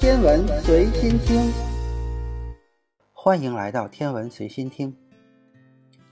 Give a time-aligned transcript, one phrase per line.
[0.00, 1.52] 天文随心听，
[3.12, 4.96] 欢迎来到天文随心听。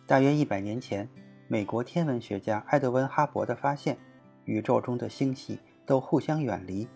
[0.07, 1.09] 大约一百年前，
[1.47, 3.97] 美国天文学家埃德温·哈勃的发现，
[4.45, 6.87] 宇宙中的星系都互相远离。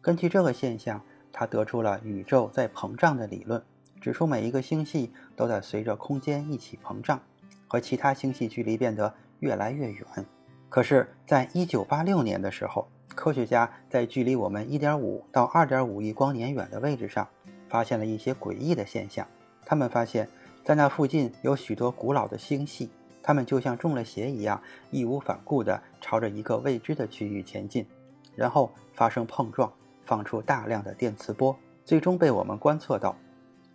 [0.00, 0.98] 根据这个现象，
[1.30, 3.62] 他得出了宇宙在膨胀的理论，
[4.00, 7.20] 指出每一个星系都在随着空间一起膨胀，
[7.68, 10.06] 和其他星系距离变得越来越远。
[10.70, 17.28] 可是，在一九八六年的时候，科学家在距离我们一点五到二点五亿光年远的位置上，
[17.68, 19.26] 发现了一些诡异的现象。
[19.64, 20.28] 他们发现，
[20.64, 22.90] 在那附近有许多古老的星系，
[23.22, 27.86] 它们就像中了邪一样，义无反顾地朝着一个未知的区域前进，
[28.34, 29.72] 然后发生碰撞，
[30.04, 33.16] 放出大量的电磁波，最终被我们观测到。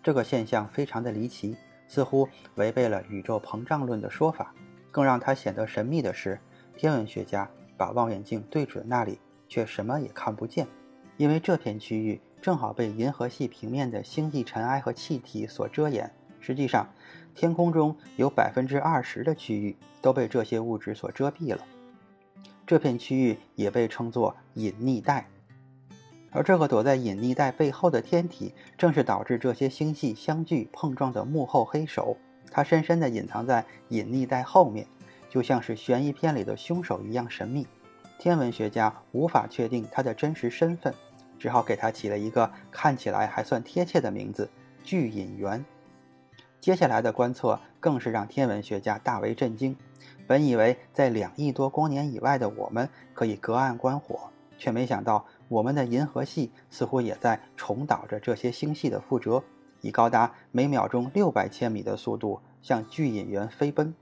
[0.03, 1.55] 这个现象非常的离奇，
[1.87, 4.53] 似乎违背了宇宙膨胀论的说法。
[4.91, 6.39] 更让它显得神秘的是，
[6.75, 9.19] 天文学家把望远镜对准那里。
[9.49, 10.65] 却什么也看不见，
[11.17, 16.09] 因为这片区域正好被银河系平面的星际尘埃和气体所遮掩。
[16.39, 16.87] 实际上，
[17.35, 21.59] 天空中有百分之二十的区域都被这些物质所遮蔽了。
[22.65, 25.27] 这片区域也被称作隐匿带，
[26.31, 32.15] 而这个躲在隐匿带背后的天体，正是导致这些星系相距碰撞的幕后黑手。
[32.51, 34.87] 它深深地隐藏在隐匿带后面，
[35.29, 37.67] 就像是悬疑片里的凶手一样神秘。
[38.19, 40.93] 天文学家无法确定它的真实身份，
[41.39, 44.49] 只好给它起了一个看起来还算贴切的名字——
[44.83, 45.63] 巨隐源。
[46.59, 49.73] 接下来的观测更是让天文学家大为震惊。
[50.27, 59.41] 本以为在两亿多光年以外的我们可以隔岸观火，却没想到我们的银河系似乎也在重蹈着这些星系的覆辙，
[59.79, 63.95] 以高达每秒钟六百千米的速度向巨隐源飞奔。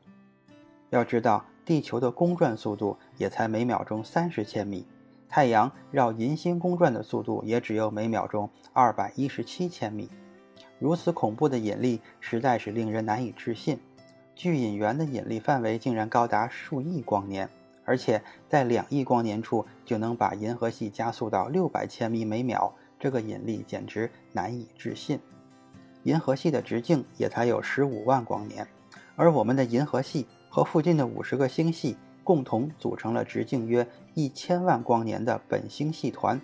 [0.89, 1.45] 要知道。
[1.67, 4.87] 地球的公转速度也才每秒钟三十千米，
[5.27, 10.09] 太阳绕银星公转的速度也只有每秒钟二百一十七千米。
[10.79, 13.77] 如此恐怖的引力实在是令人难以置信。
[14.33, 17.49] 巨引源的引力范围竟然高达数亿光年，
[17.83, 25.19] 而且在两亿光年处就能把银河系加速到六百千米每秒，这个引力简直难以置信。
[26.03, 28.65] 银河系的直径也才有十五万光年，
[29.17, 30.25] 而我们的银河系。
[30.57, 36.41] 和附近的五十个星系共同组成了直径约一千万光年的本星系团，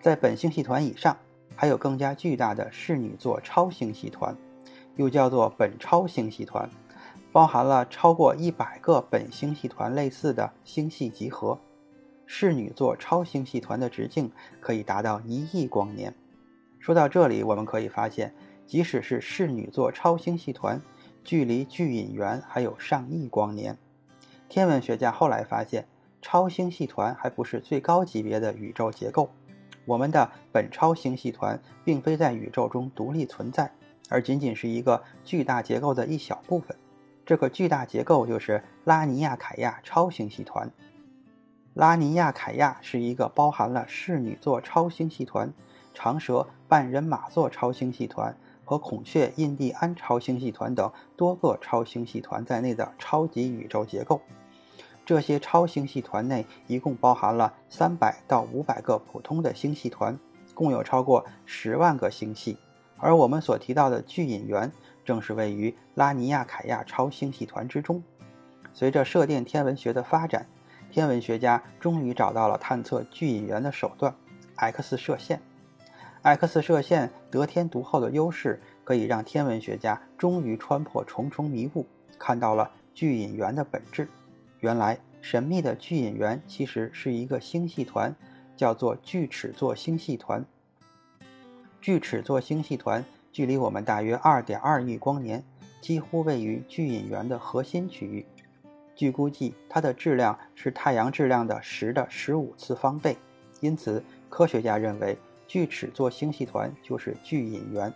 [0.00, 1.16] 在本星系团以上，
[1.56, 4.36] 还有更加巨大的室女座超星系团，
[4.94, 6.70] 又叫做本超星系团，
[7.32, 11.58] 包含了超过一百个本星系团类似的星系集合。
[12.26, 14.30] 室女座超星系团的直径
[14.60, 16.14] 可以达到一亿光年。
[16.78, 18.32] 说到这里，我们可以发现，
[18.64, 20.80] 即使是室女座超星系团。
[21.24, 23.76] 距离巨引源还有上亿光年。
[24.48, 25.86] 天文学家后来发现，
[26.20, 29.30] 超星系团还不是最高级别的宇宙结构。
[29.86, 33.72] 我们的本超星系团并非在宇宙中独立存在，
[34.10, 36.76] 而仅仅是一个巨大结构的一小部分。
[37.24, 40.70] 这个巨大结构就是拉尼亚凯亚超星系团。
[41.72, 45.52] 拉尼亚凯亚是一个包含了室女座超星系团、
[45.94, 48.36] 长蛇半人马座超星系团。
[48.64, 54.20] 和孔雀印第安超星系团等多个超星系团在内的超级宇宙结构。
[55.04, 60.18] 这些超星系团内一共包含了三百到五百个普通的星系团，
[60.54, 62.56] 共有超过十万个星系。
[62.96, 64.72] 而我们所提到的巨引源，
[65.04, 68.02] 正是位于拉尼亚凯亚超星系团之中。
[68.72, 70.46] 随着射电天文学的发展，
[70.90, 74.14] 天文学家终于找到了探测巨引源的手段
[74.56, 75.42] ——X 射线。
[76.24, 81.84] X 射线得天独厚的优势，可以让天文学家终于穿破重重迷雾，
[82.18, 84.08] 看到了巨引源的本质。
[84.60, 88.16] 原来，神秘的巨引源其实是一个星系团，
[88.56, 90.42] 叫做巨齿座星系团。
[91.82, 95.44] 巨齿座星系团距离我们大约2.2亿光年，
[95.82, 98.24] 几乎位于巨引源的核心区域。
[98.96, 103.14] 据估计，它的质量是太阳质量的十的十五次方倍，
[103.60, 105.18] 因此科学家认为。
[105.46, 107.92] 巨齿座星系团就是巨引源，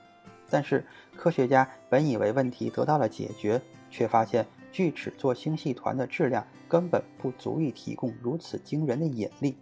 [0.50, 0.84] 但是
[1.16, 3.60] 科学家本以为问题得到了解决，
[3.90, 9.56] 却发现巨齿座星系团的质量根本不足以提供如此惊人的引力。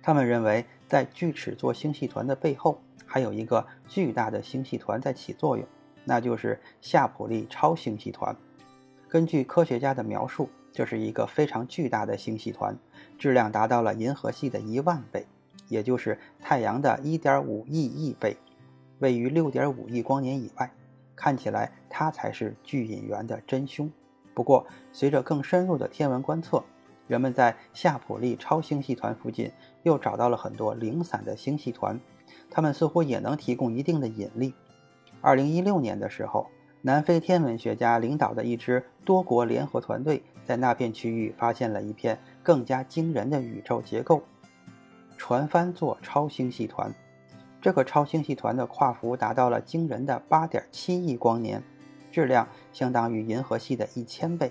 [0.00, 5.66] 他们认为，在巨齿座星系团的背后，还有一个巨大的星系团在起作用，
[6.04, 8.34] 那就是夏普利超星系团。
[9.08, 12.78] 根据科学家的描述，这是一个非常巨大的星系团，
[13.18, 15.26] 质量达到了银河系的一万倍。
[15.66, 18.36] 也就是太阳的1.5亿亿倍，
[19.00, 20.70] 位于6.5亿光年以外，
[21.16, 23.90] 看起来它才是巨引源的真凶。
[24.34, 26.62] 不过，随着更深入的天文观测，
[27.08, 29.50] 人们在夏普利超星系团附近
[29.82, 31.98] 又找到了很多零散的星系团，
[32.48, 34.54] 它们似乎也能提供一定的引力。
[35.20, 36.46] 二零一六年的时候，
[36.82, 44.22] 南非天文学家领导的一支多国联合团队在那片区域发现了一片更加惊人的宇宙结构——
[45.18, 46.90] 船帆座超星系团。
[47.60, 51.62] 这个超星系团的跨幅达到了惊人的八点七亿光年，
[52.10, 54.50] 质量相当于银河系的一千倍。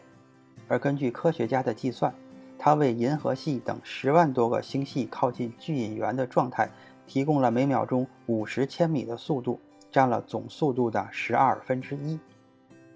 [0.67, 2.13] 而根据科学家的计算，
[2.59, 6.69] 它为银河系等十万多个星系靠近巨引源的状态
[7.07, 9.59] 提供了每秒钟五十千米的速度。
[9.89, 12.19] 占了总速度的十二分之一，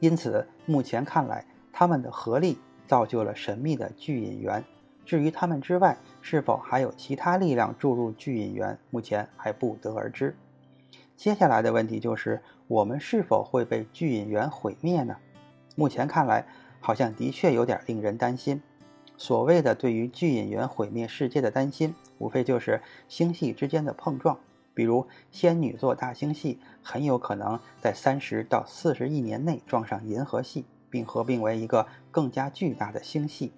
[0.02, 4.62] 因此目前看来，它们的合力造就了神秘的巨引源。
[5.12, 10.34] 至于它们之外是否还有其他力量注入巨引源，目前还不得而知。
[11.18, 15.18] 接下来的问题就是：我们是否会被巨引源毁灭呢？
[15.76, 16.48] 目前看来，
[16.80, 18.62] 好像的确有点令人担心。
[19.18, 24.40] 所谓的对于巨引源毁灭世界的担心，无非就是星系之间的碰撞。
[24.74, 33.52] 比如仙女座大星系很有可能在三十到四十亿年内撞上银河系，并合并为一个更加巨大的星系，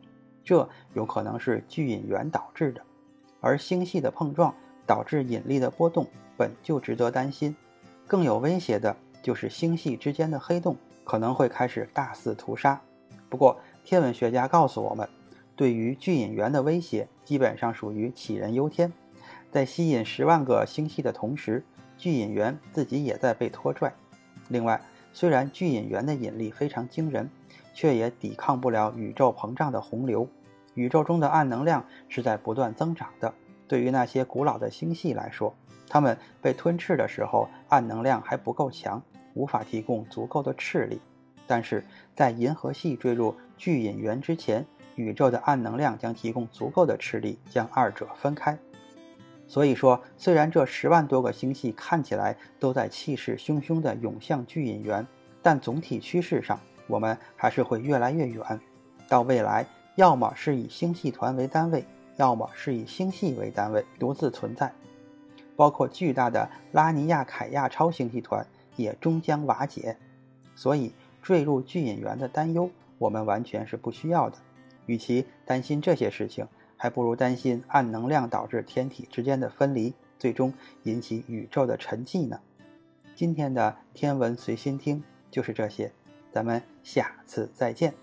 [0.44, 2.81] 这有可能是巨引源导致的。
[3.40, 4.54] 而星系的碰撞
[4.86, 6.07] 导致引力的波动
[6.38, 7.56] 本就值得担心，
[8.07, 12.80] 更有威胁的就是星系之间的黑洞可能会开始大肆屠杀。
[13.30, 15.07] 不过天文学家告诉我们，
[15.56, 18.92] 对于巨引源的威胁基本上属于杞人忧天。
[19.51, 21.63] 在吸引十万个星系的同时，
[21.98, 23.94] 巨引源自己也在被拖拽。
[24.50, 24.81] 另外，
[25.13, 27.30] 虽然巨引源的引力非常惊人，
[27.73, 30.27] 却也抵抗不了宇宙膨胀的洪流。
[30.75, 33.33] 宇宙中的暗能量是在不断增长的。
[33.67, 35.53] 对于那些古老的星系来说，
[35.89, 39.01] 它们被吞噬的时候，暗能量还不够强，
[39.33, 40.99] 无法提供足够的斥力。
[41.45, 41.83] 但是
[42.15, 44.65] 在银河系坠入巨引源之前，
[44.95, 48.57] 宇宙的暗能量将提供足够的斥力，将二者分开。
[49.47, 55.05] 所以说，虽然这十万多个星系看起来都在气势汹汹地涌向巨引源，
[55.41, 58.59] 但总体趋势上，我们还是会越来越远。
[59.07, 59.65] 到未来，
[59.95, 61.85] 要么是以星系团为单位，
[62.18, 64.71] 要么是以星系为单位独自存在。
[65.56, 68.45] 包括巨大的拉尼亚凯亚超星系团
[68.75, 69.95] 也终将瓦解。
[70.56, 70.91] 所以，
[71.21, 74.38] 坠入巨引源的担忧，我们完全是不需要的。
[74.85, 80.53] 与其担心这些事情，还不如担心暗能量导致天体之间的分离，最终
[80.83, 82.39] 引起宇宙的沉寂呢。
[83.15, 85.91] 今天的天文随心听就是这些，
[86.33, 87.94] 咱们下次再见。